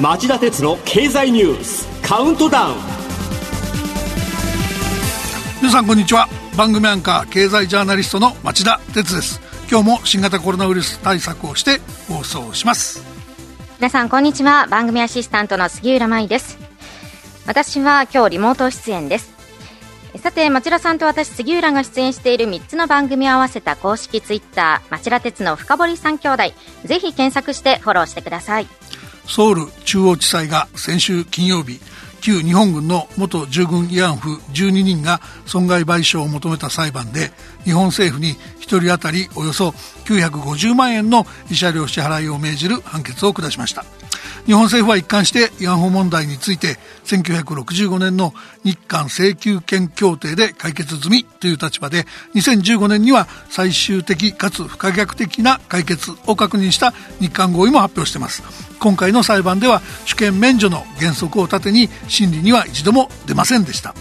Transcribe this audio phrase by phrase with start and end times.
[0.00, 2.74] 町田鉄の経済ニュースカウントダウン。
[5.60, 6.28] 皆さんこんにちは。
[6.56, 9.40] 番組アンカー経済ジャーナリストの町田鉄です。
[9.70, 13.02] 今日も新型コロナウイルス対策をして放送します。
[13.78, 14.66] 皆さんこんにちは。
[14.66, 16.58] 番組アシスタントの杉浦舞です。
[17.46, 19.31] 私は今日リモート出演です
[20.18, 26.42] さて町田さんと私杉浦が出演している3つの番組を合わせた公式ツイッター町田鉄の深堀三兄弟
[26.84, 28.66] ぜひ検索してフォローしてください。
[29.26, 31.80] ソウル中央地裁が先週金曜日
[32.20, 37.32] 旧日本軍の元従軍慰安婦12人が損害賠償を求めた裁判で
[37.64, 39.70] 日本政府に1人当たりおよそ
[40.04, 43.84] 950万円の慰謝料支払いを命じる判決を下しました。
[44.46, 48.34] 日本政府は一貫して慰安婦問題について1965年の
[48.64, 58.42] 日韓請求権協定で解決済みという立場で2015年には最終的かつ不可逆的な解決を確認した日韓合意も発表しています。
[58.80, 63.94] 今回の裁判では主権免除の原則を盾に審理には一度も出ませんでした。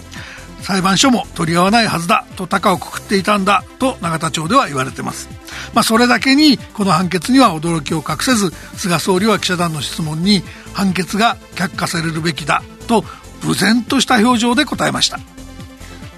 [0.61, 5.29] 裁判所も取り合わないはずだと高をくくっていたんだと永田町では言われてます。
[5.73, 13.03] まあそれだけにこの判決には驚きを隠せず菅総理は記者団の質問に判決が却下されるべきだと
[13.43, 15.19] 無然とした表情で答えました。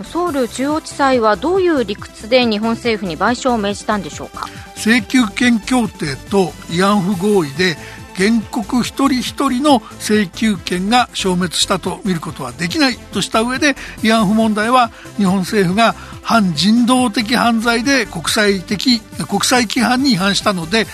[0.04, 7.78] ソウル中央地裁はどういう理屈で日本政府に賠償を命じたんでしょうか請求権協定と慰安婦合意で
[8.18, 20.86] 原告一人一人の請求権が消滅したと見ることはできないとした上で慰安婦問題は日本政府が反人道的犯罪で国際的国際規範に違反したので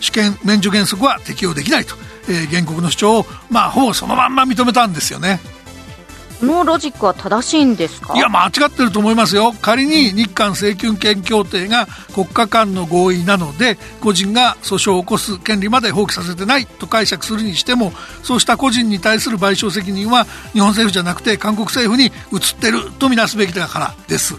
[0.00, 1.94] 主権免除原則は適用できないと、
[2.28, 5.40] えー、原告の主張をまあほぼそのまんま認めたんですよね。
[6.40, 8.14] このロジックは正しいんですか？
[8.14, 9.52] いや間違ってると思いますよ。
[9.62, 17.92] 仮に日韓請求権協定が国家間の合意なので個人が訴訟を起こす権利まで放棄させてないと解釈するにしても
[18.22, 24.34] そうした個人に対する賠償責任は日本政府じゃなくて韓国政府に移ってるとみなすべきだからです。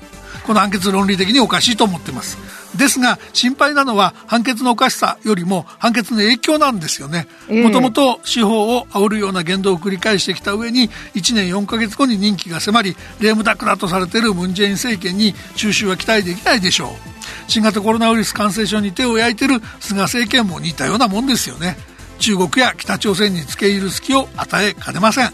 [0.46, 2.38] この判決論理的におかしいと思っています。
[2.78, 7.28] ですが心配なのは判決のおかしさよりも判決の影響なんですよね。
[7.50, 16.90] もともと司法を煽るような言動を繰り返してきた上に1年4ヶ月後に任期が迫りレームダックだとされているムン・ジェイン政権に中止は期待できないでしょう。
[17.48, 21.78] 新型コロナウイルス感染症に手を焼いている菅政権も似たようなもんですよね。
[22.20, 25.34] 中国や北朝鮮に付け入る隙を与えかねません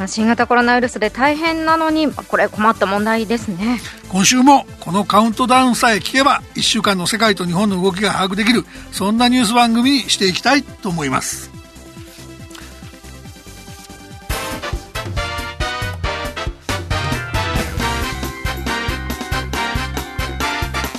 [0.00, 3.82] まあ、新型コロナウイルスで大変なのにこれ困った問題ですね。
[4.08, 11.50] 今週もこのカウントダウンさえ聞けば1週間の世界と日本の動きが把握できるそんなニュース番組にしていきたいと思います。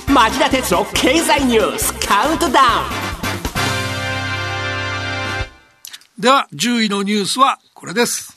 [0.06, 2.62] 町田鉄の経済ニュースカウントダウ
[6.20, 6.22] ン。
[6.22, 8.31] では10位のニュースはこれです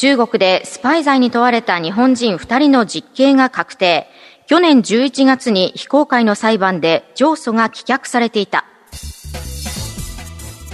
[0.00, 4.06] 中国でスパイ罪に問われた日本人2人の実刑が確定。
[4.46, 8.64] 去年11月に非公開の裁判で上訴が棄却されていた。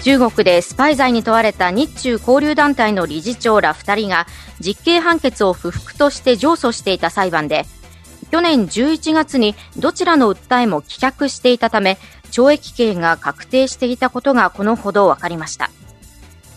[0.03, 4.27] 中国でスパイ罪に問われた日中交流団体の理事長ら2人が
[4.61, 7.65] 実刑判決を不服として上訴していた裁判で、
[8.31, 11.97] 去年11月にどちらの訴えも棄却していたため、
[12.31, 15.71] 懲役刑が確定していたことがこのほど分かりました。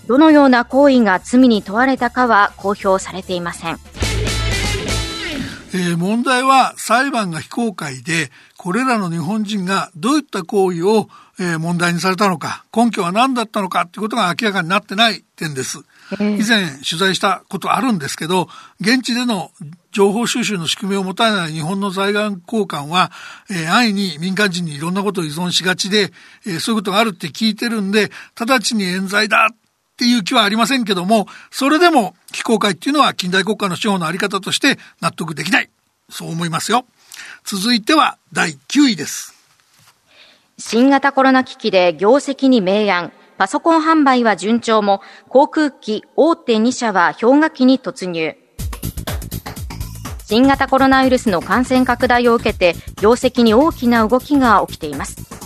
[0.07, 3.79] どのような行為が罪に問われたかは公表されていません。
[5.73, 11.09] えー、問題は裁判が非公開で、これらの日本人がどういった行為を、
[11.39, 15.79] えー、問題にされたのか、根拠は何だったのかっていうことが明らかになってない点です。
[16.19, 18.47] 以前取材したことあるんですけど、
[18.79, 19.51] 現地での
[19.91, 23.11] 情報収集の仕組みを持たない日本の在岸交換は、
[23.49, 26.13] えー、安易に民間人にいろんなことを依存しがちで、
[26.45, 29.55] えー、そういうことがあるって聞いてるんで、直ちに冤罪だっ
[29.97, 35.71] っていう気はありませんけども、それでも非公開っていうのは近代国家の司法のあり方として納得できない。
[36.07, 36.85] そう思いますよ。
[37.43, 39.33] 続いては第9位です。
[40.59, 43.11] 新型コロナ危機で業績に明暗。
[43.39, 48.35] パソコン販売は順調も、航空機大手2社は氷河期に突入。
[50.25, 55.36] 新型コロナウイルスの感染拡大を受けて、業績に大きな動きが起きています。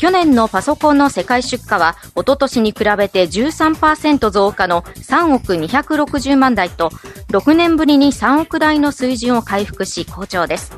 [0.00, 6.88] 去年のパソコンの世界出荷は、おととしに比べて13%増加の3億260万台と、
[7.28, 10.72] 6年ぶりに3億台の水準を回復し好調です。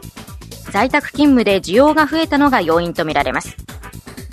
[0.72, 3.56] 在宅勤務で需要が増えたのが要因とみられます。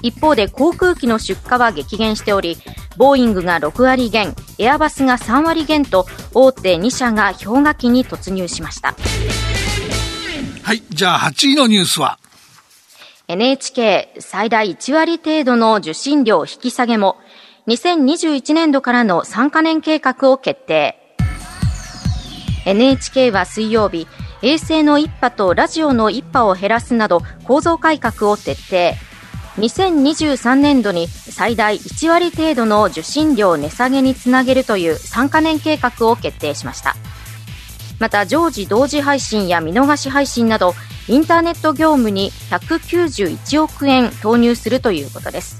[0.02, 2.58] 一方で航空機の出荷は激減しており、
[2.98, 8.96] ボーイングが6割減、エアバスが3割減と大手2社が氷河期に突入しました。
[10.64, 12.18] はい、じゃあ8位のニュースは？
[13.30, 17.16] NHK 最大1割程度の受信料引き下げも
[17.68, 20.96] 2021年度からの3カ年計画を決定。
[22.66, 24.08] NHK は水曜日、
[24.42, 28.96] 衛星の一波とラジオの一波を減らすなど構造改革を徹底。
[29.60, 36.96] 2023年度に最大1割程度の受信料値下げにつなげるという3カ年計画を決定しました。
[38.00, 40.74] また常時同時配信や見逃し配信など
[41.08, 45.58] インターネット業務に191億円投入するということです。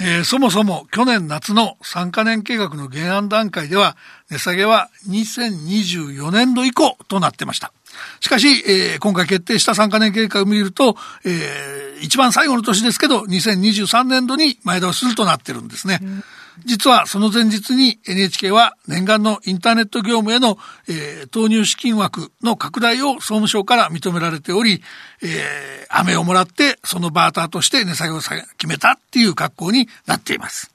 [0.00, 3.96] えー、そもそも去年夏の3カ年計画の原案段階では
[4.30, 7.72] 値下げは2024年度以降となってました。
[8.20, 15.98] しかし、えー、今回決定した3カ年計画を見ると、えー、一番最後の年ですけど、2023年度に前倒しするとなってるんですね。
[16.02, 16.24] うん
[16.64, 20.58] 実はその前日に NHK は念願のインターネット業務への、
[20.88, 24.82] えー、投入資金枠の拡大を総務省から認められており、
[25.22, 30.70] えー、飴をもらってそのバーターとして値下げを決めたっていう格好になっています。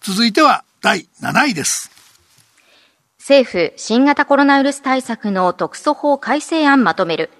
[0.00, 1.90] 続いては第7位です。
[3.18, 7.30] 政府新型コロナウイルス対策の特措法改正案まとめる。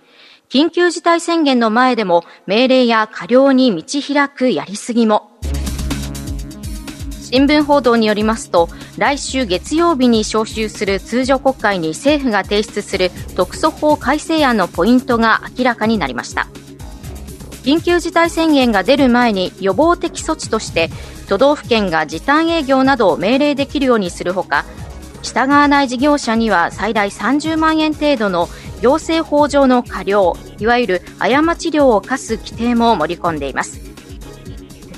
[0.51, 5.30] 緊急事態宣言の前でも命令や過料に道開くやりすぎも。
[7.33, 8.69] 新聞報道によりますと
[8.99, 16.49] 来週月曜日に召集する通常国会に政府が提出する特措法改正案のポイントが明らかになりました。
[17.63, 20.91] 緊急事態宣言が出る前に予防的措置として
[21.29, 24.65] 都道府県が時短営業などを命令できるようにするほか
[25.23, 28.49] 従わない事業者には最大30万円程度の
[28.81, 33.90] 行政法上の過料いわゆる過ち料を課す規定も盛り込んでいます。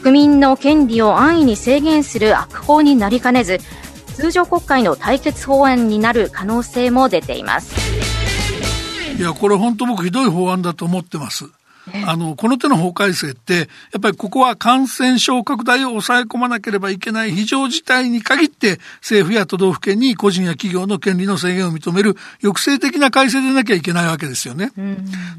[0.03, 3.61] 国民の権利を安易に制限する悪法になりかねず
[4.17, 7.73] 通常国会の対決法案になる可能性も出ています。
[9.17, 11.45] いやこれ本当僕ひどい法案だと思ってます。
[12.07, 13.65] あの、この手の法改正って、や
[13.99, 24.73] っぱりここは感染症拡大を抑え込まなければいけない非常事態に限って、政府や都道府県に個人や企業の権利の制限を認める抑制的な改正でなきゃいけないわけですよね。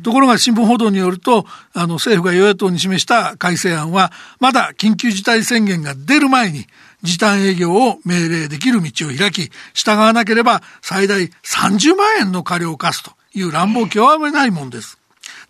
[0.03, 6.67] ところが新聞報道によると、あの、政府が与野党に示した改正案は、まだ緊急事態宣言が出る前に、
[7.03, 15.02] 時短営業を命令できる道を開き、従わなければ最大30万円の過料を課すという乱暴極めないもんです。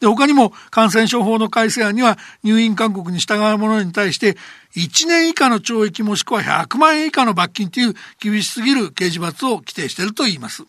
[0.03, 4.35] で、他にも感染症法の改正案には入院勧告に従う者に対して
[4.75, 10.63] 1年以下の懲役もしくは100万円以下の罰金という厳しすぎる刑事罰を規定していると言います。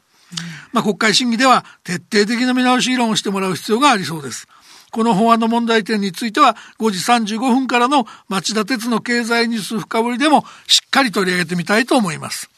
[0.72, 4.46] まあ、国会審議では徹底的な見直し議論をしてもらう必要がありそうです。
[4.92, 12.48] この法案の問題点については5時35分からの町田鉄の経済ニュース深掘りでもしっかり取り上げてみたいと思います。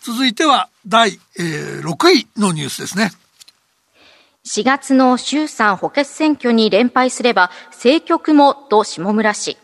[0.00, 3.10] 続いては第、えー、6位のニュースですね。
[4.46, 9.56] 4月の衆参補欠選挙に連敗すれば政局もと下村氏。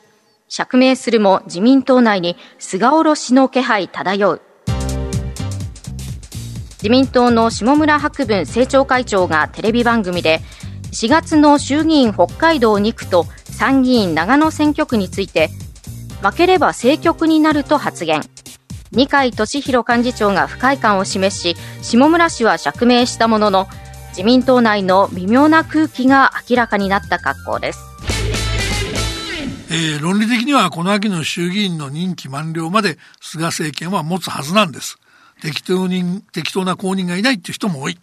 [0.49, 4.43] 釈明するも自民党内に菅下ろしの気配漂う。
[6.79, 10.41] 自民党の下村博文政調会長がテレビ番組で
[10.93, 15.51] 4月の衆議院北海道2区と参議院長野選挙区について
[16.23, 18.23] 負ければ政局になると発言
[18.93, 23.69] 二階俊博幹事長が不快感を示し下村氏は釈明したものの
[24.11, 27.81] 自民党内の微妙な空気が明らかになった格好です。
[29.73, 34.99] えー、論理的にはこの秋の衆議院の任期満了まで菅政権は持つはずなんです。
[35.41, 37.99] 適当に、適当な公認がいないっていう人も多い。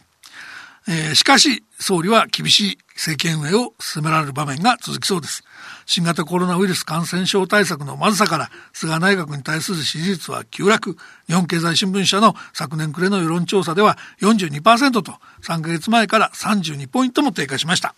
[0.90, 5.44] えー、しかし、総理は厳しい政権運営を進められる場面が続きそうです。
[5.86, 10.98] 新型コロナウイルス感染症対策のまずさから菅内閣に対する支持率は急落。
[11.28, 15.14] 日本経済新聞社の昨年暮れの世論調査では42%と
[15.44, 17.94] 3ヶ月前から32ポイントも低下しました。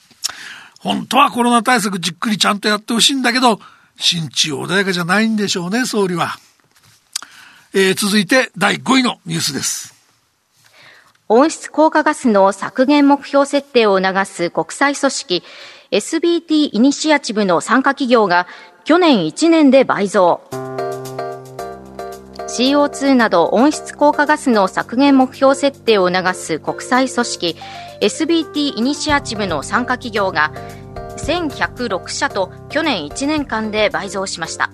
[0.79, 3.59] 本当はコロナ対策じっくりちゃんとやってほしいんだけど、
[3.97, 6.37] 心中穏やかじゃないんでしょうね、総理は。
[7.73, 9.98] えー、続いて第5位のニュースです。
[11.31, 15.43] 温室効果ガスの削減目標設定を促す国際組織
[15.91, 18.47] SBT イニシアチブの参加企業が
[18.83, 20.41] 去年1年で倍増。
[22.47, 27.55] CO2 など温室効果ガスの削減目標設定を促す国際組織
[28.01, 30.51] SBT イニシアチブの参加企業が
[31.17, 34.71] 1106社と去年1年間で倍増しました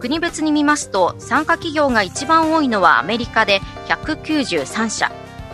[0.00, 5.12] 国別に見ますと参加企業が一番多いのはアメリカで193社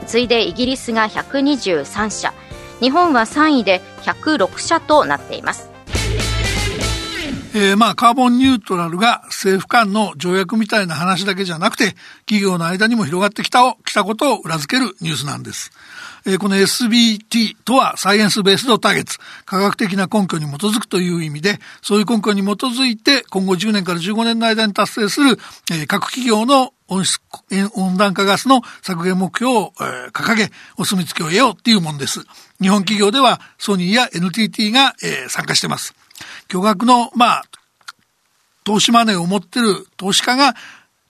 [0.08, 2.32] 次いでイギリスが123社。
[2.80, 5.68] 日本は3位で106社となっています。
[7.54, 11.96] えー、まあ、カーボンニュートラルが政府間の条約みたいな話だけじゃなくて、
[12.26, 15.72] 企業の間にも広がってきたを、来たことを裏付けるニュースなんです。
[16.26, 25.38] えー、この SBT とはサイエンスベースドターゲッツ、科学的な根拠に基づくという意味で、そういう根拠に基づいて今後10年から15年の間に達成する、
[25.70, 27.20] えー、各企業の温室、
[27.74, 32.20] 温暖化ガスの削減目標を、えー、掲げ、お墨付きを得ようっていうもんです。
[32.60, 35.94] 日本企業ではソニーや NTT が、えー、参加してます。
[36.48, 37.44] 巨額の、まあ、
[38.64, 40.54] 投資マネーを持ってる投資家が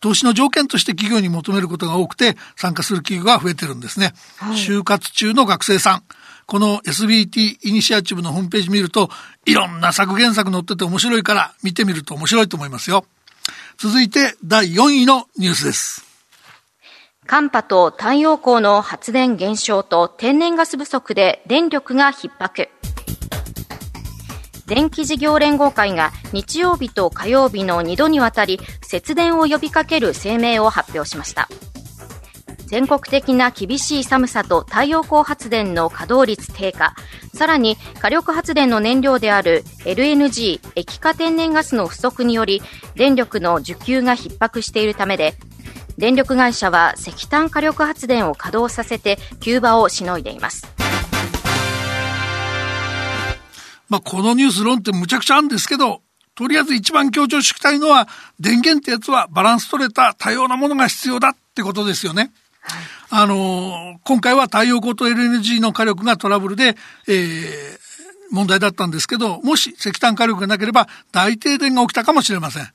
[0.01, 4.13] 投資の条件として企業に求めることが多くて参加する企業が増えてるんですね。
[4.37, 6.03] はい、就活中の学生さん。
[6.47, 9.11] この SBT イニシアチブのホームページ見ると
[9.45, 13.05] いろんな削減策載ってて面白いから見てみると面白いと思いますよ。
[13.81, 16.05] 続いて第4位のニュースです。
[17.27, 22.69] 寒波と太陽光の発電減少と天然ガス不足で電力が逼迫。
[24.67, 31.49] 電気事業連合会が日曜日と火曜日の2度にわたり節電を呼びかける声明を発表しました。
[32.69, 36.95] 全国的な厳しい寒さと太陽光発電の稼働率低下、
[37.33, 42.61] さらに火力発電の燃料である LNG 液化天然ガスの不足により
[42.95, 45.35] 電力の需給が逼迫しているためで、
[45.97, 50.67] 電力会社は石炭火力発電を稼働させて急場をしのいでいます。
[53.89, 56.03] まあ、このニュース論ってむちゃくちゃあるんですけど、
[56.35, 58.07] とりあえず一番強調したいのは、
[58.39, 62.31] 電源ってやつはバランス取れた多様なものが必要だってことですよね。
[63.11, 66.77] あの今回は太陽光と LNG の火力がトラブルで、
[67.09, 67.79] えー、
[68.31, 72.69] 問題だったんですけど、もし石炭火力がなければ大停電が起きたかもしれません。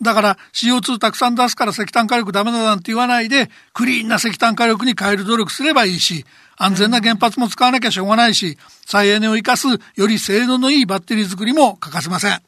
[0.00, 6.24] だから CO2 たくさん出すから石炭火力ダメだなんて言わないで、クリーンな石炭火力に変える努力すればいいし、
[6.56, 12.40] 安全な原発も使わなきゃしょうがないし、再エネを生かすより性能のいいバッテリー作りも欠かせません。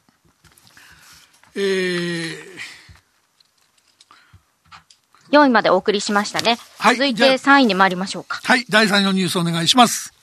[1.55, 2.37] えー、
[5.31, 6.57] 4位までお送りしましたね。
[6.77, 8.39] はい、続いて3位に参りましょうか。
[8.43, 10.13] はい、第3位のニュースお願いします。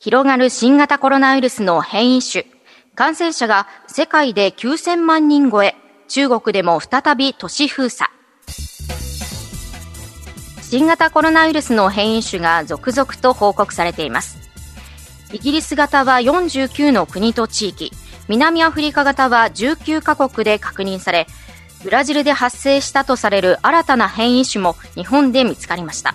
[0.00, 2.46] 広がる新型コロナウイルスの変異種。
[2.94, 5.76] 感染者が世界で9000万人超え。
[6.08, 8.10] 中国でも再び都市封鎖。
[10.62, 14.38] 新型コロナウイルスの変異種が続々と報告されています。
[15.32, 17.92] イギリス型は49の国と地域、
[18.28, 21.26] 南アフリカ型は19カ国で確認され、
[21.82, 26.14] ブラジルで発生したとされる新たな変異種も日本で見つかりました。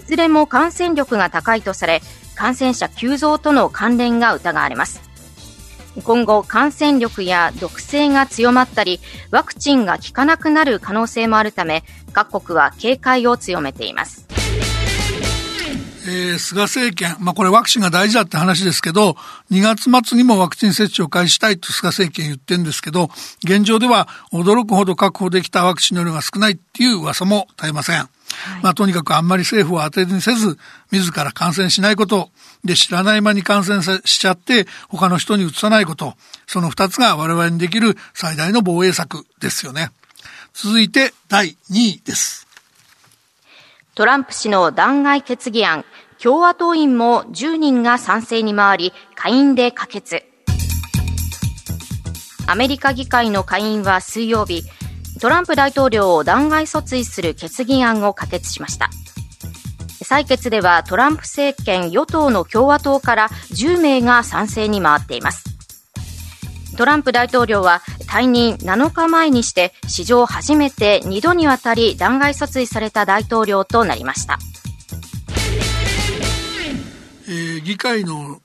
[0.00, 2.02] いずれも感染力が高いとされ、
[2.34, 5.00] 感染者急増との関連が疑われます。
[6.02, 9.00] 今後、感染力や毒性が強まったり、
[9.30, 14.26] ワクチンが効かなくなる可能性もあるため、各国は警戒を強めています。
[16.06, 19.16] えー、菅政権、まあ、これワクチンが大事だって話ですけど、
[19.50, 23.08] 2月末にもワクチン接種を開始したいと菅政権言ってるんですけど、
[23.42, 27.96] 現状では驚くほど確保できたワクチンの量が少ないっていう噂も絶えません。
[27.96, 28.08] はい、
[28.62, 30.58] まあ、とにかくあんまり政府は当てにせず、
[30.90, 32.30] 自ら感染しないこと、
[32.64, 36.14] で、知らない間に感染しちゃって、他の人にうつさないこと、
[36.46, 39.90] その二つが我々にできる最大の防衛策ですよね。
[40.52, 42.44] 続いて、第2位です。
[43.94, 45.84] トランプ氏の弾劾決議案、
[46.24, 50.22] 共和党員も10人が賛成に回り、下院で可決。
[52.46, 54.62] アメリカ議会の下院は水曜日、
[55.20, 58.88] トランプ大統領を弾劾訴追する決議案を可決しました。
[60.02, 65.44] 採決ではトランプ政権与党の共和党から10名が賛成に回っています。
[66.78, 74.38] トランプ大統領は退任7日前にして史上初めて2度にわたり弾劾訴追された大統領となりました。
[77.26, 78.40] えー、議会の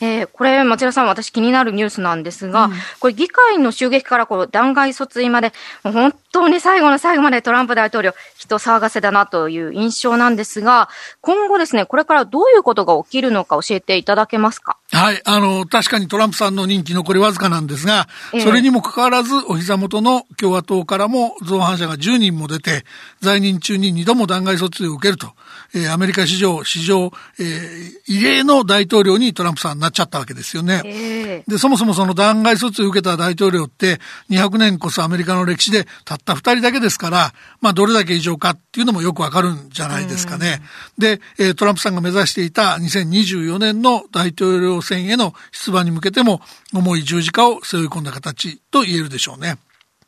[0.00, 5.52] えー、これ、町田さん、私気になるニュースなんですが、うん、これ議会の襲撃からこう弾劾訴追まで、
[5.84, 10.88] 本当に最後の最後までトランプ大統領、人騒がせだなという印象なんですが、
[11.20, 14.76] 今後ですね、これからどういうことが起きるのか教えていただけますか？
[14.94, 22.84] はい、あの、確かにトランプさんの任期残りわずかなんですが、それにもかかわらず、お膝元の共和党からも造反者が10人も出て、
[23.20, 25.32] 在任中に2度も弾劾訴追を受けると。
[25.74, 30.82] えー、アメリカ史上、史上、えー、異例の大統領にトランプさんになっちゃったわけですよね。
[30.84, 33.98] えー、で、そもそもその弾劾措置を受けた大統領って
[34.30, 40.62] 200年こそアメリカの歴史でたった2人だけですから、まあどれだけ異常かっていうのもよくわかるんじゃないですかね。
[40.96, 46.40] で、えー、トランプさんが目指していた2024年の大統領選への出馬に向けても
[46.72, 49.58] 重い十字架を背負い込んだ形と言えるでしょうね。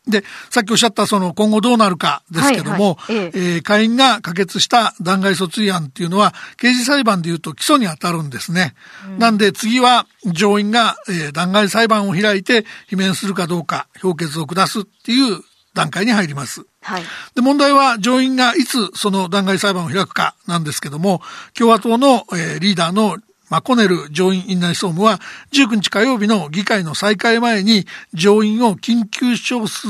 [0.07, 8.75] で、さっきおっしゃったその今後どうなるかですけども、はいはい、ええー、下院が可決した弾劾訴追案っていうのは、刑事裁判でいうと起訴に当たるんですね。
[9.09, 15.41] うん、なんで次は上院が、えー、弾劾裁判を開いて罷免するかどうか、評決を下すっていう
[15.75, 16.65] 段階に入ります。
[16.83, 17.03] はい。
[17.35, 21.21] で、問題は上院がいつその弾劾裁判を開くかなんですけども、
[21.53, 23.19] 共和党の、えー、リーダーの
[23.49, 25.21] マコネル上院院内総務は
[25.53, 29.89] 19日火曜日の議会の再開前に上院を緊急招集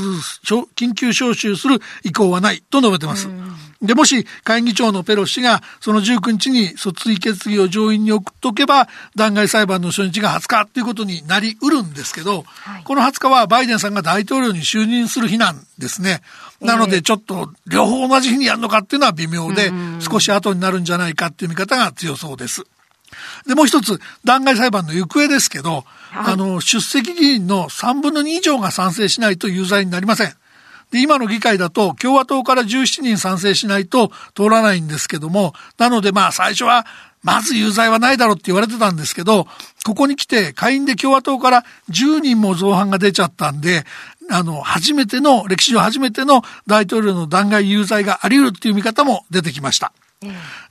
[0.76, 3.28] 緊急招集する意向はないと述べてます。
[3.82, 16.22] で、もし会議長のペロシがその19日に訴追決議を上院に送っとけば弾劾裁判の初日が20日ということになりうるんですけど、はい、この20日はバイデンさんが大統領に就任する日なんですね。
[16.60, 19.70] なのでちょっと両方同じ日にやるのかっていうのは微妙で
[20.00, 22.64] 少し後になるんじゃないかっていう見方が強そうです。
[23.46, 30.34] で、もう一つ、弾劾裁判の行方ですけど、はい、あの、出席議員の3分の2以上が賛成しないと有罪になりません。
[30.90, 36.86] で、今の議会だと共和党から17人賛成しないと通らないんですけども、なのでまあ最初は
[37.22, 39.48] まず有罪はないだろうって言われてたんですけど、
[39.84, 43.84] ここに来て下院で共和党から10人も造反が出ちゃったんで、
[44.30, 49.92] あの、初めての、歴史上初めての大統領の弾劾有罪があり得るっていう見方も出てきました。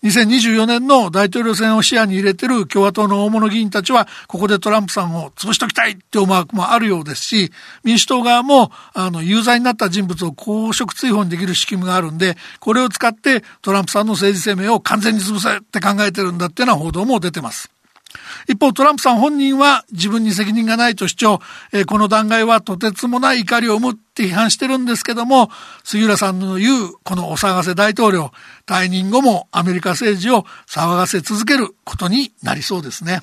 [0.03, 7.51] 2024年の大統領選を視野に入れてる共和党の大物議員たちは、ここでトランプさんを潰しときたいって思惑もあるようですし、
[7.83, 17.74] 民主党側も、あの、有罪になった人物を公職追放にできる仕組みがあるんで、これを使ってトランプさんの政治生命を完全に潰せって考えてるんだっていうような報道も出てます。
[18.47, 21.39] 一方、トランプさん本人は自分に責任がないと主張、
[21.71, 25.49] えー、この弾劾はとてつもない怒りを生むって批判してるんですけども、
[25.83, 28.31] 杉浦さんの言うこのお騒がせ大統領、
[28.65, 33.21] 退任後もアメリカ政治を騒がせ続けることになりそうですね。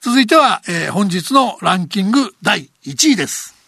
[0.00, 3.60] 続いては、えー、本日のランキング第1位です。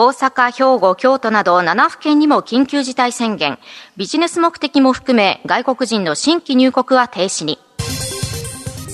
[0.00, 3.58] 大阪、兵庫、京都など7府県にも緊急事態宣言、
[3.96, 7.58] ビジネス目的も含め外国人の新規入国は停止に。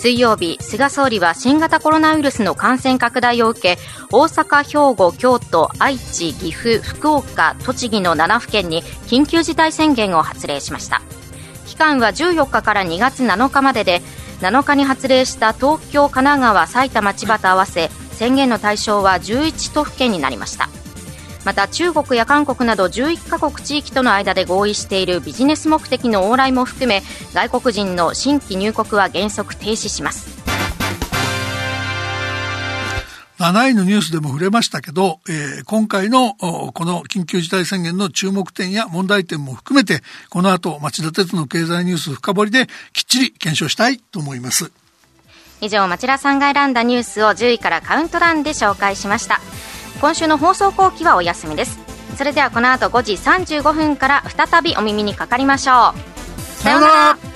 [0.04, 3.78] 水曜日、菅総理は新型コロナウイルスの感染拡大を受け、
[4.12, 11.00] 大阪、兵庫、京都、愛知、岐阜、福岡、栃木の7府県に緊急事態宣言を発令しました。
[11.64, 14.02] 期間は14日から2月7日までで、
[14.42, 20.69] 7日に発令した東京、神奈川、埼玉、千葉と合わせ、宣言の対象は11都府県になりました。
[21.45, 27.02] また中国や韓国など11カ国地域との間で合意しているビジネス目的の往来も含め
[27.33, 30.45] 外国人の新規入国は原則停止します。
[33.39, 44.71] 7位のニュースでも触れましたけど、えー、今回のこの緊急事態宣言の注目点や問題点も含めてこの後町田鉄の経済ニュース深掘りできっちり検証したいと思います。
[45.61, 49.41] 以上町田さんが選んだニュースを10位からカウントダウンで紹介しました
[50.00, 51.78] 今週の放送後期はお休みです。
[52.17, 56.41] それではこの後5時35分から再びお耳にかかりましょう。
[56.41, 57.33] さようなら。